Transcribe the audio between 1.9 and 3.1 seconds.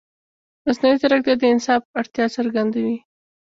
اړتیا څرګندوي.